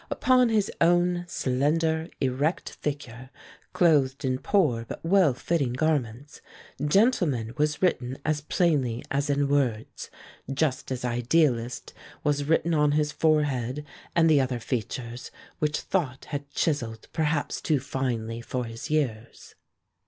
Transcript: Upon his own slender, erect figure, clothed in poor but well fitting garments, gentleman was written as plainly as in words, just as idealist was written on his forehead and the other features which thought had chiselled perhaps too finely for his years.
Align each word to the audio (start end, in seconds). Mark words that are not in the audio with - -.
Upon 0.09 0.49
his 0.49 0.71
own 0.81 1.25
slender, 1.27 2.09
erect 2.19 2.71
figure, 2.81 3.29
clothed 3.71 4.25
in 4.25 4.39
poor 4.39 4.83
but 4.83 5.05
well 5.05 5.35
fitting 5.35 5.73
garments, 5.73 6.41
gentleman 6.83 7.53
was 7.55 7.83
written 7.83 8.17
as 8.25 8.41
plainly 8.41 9.03
as 9.11 9.29
in 9.29 9.47
words, 9.47 10.09
just 10.51 10.91
as 10.91 11.05
idealist 11.05 11.93
was 12.23 12.45
written 12.45 12.73
on 12.73 12.93
his 12.93 13.11
forehead 13.11 13.85
and 14.15 14.27
the 14.27 14.41
other 14.41 14.59
features 14.59 15.29
which 15.59 15.79
thought 15.81 16.25
had 16.25 16.49
chiselled 16.49 17.07
perhaps 17.13 17.61
too 17.61 17.79
finely 17.79 18.41
for 18.41 18.65
his 18.65 18.89
years. 18.89 19.53